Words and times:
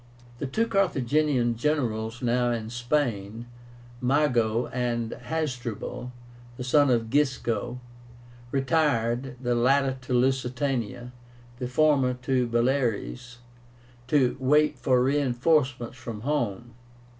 The 0.39 0.47
two 0.47 0.65
Carthaginian 0.65 1.55
generals 1.55 2.23
now 2.23 2.49
in 2.49 2.71
Spain, 2.71 3.45
Mago, 4.01 4.65
and 4.73 5.11
Hasdrubal, 5.11 6.11
the 6.57 6.63
son 6.63 6.89
of 6.89 7.11
Gisco, 7.11 7.77
retired, 8.51 9.35
the 9.39 9.53
latter 9.53 9.97
to 10.01 10.13
Lusitania, 10.15 11.11
the 11.59 11.67
former 11.67 12.15
to 12.15 12.47
the 12.47 12.57
Baleares, 12.57 13.37
to 14.07 14.37
wait 14.39 14.79
for 14.79 15.03
reinforcements 15.03 15.97
from 15.97 16.21
home. 16.21 16.73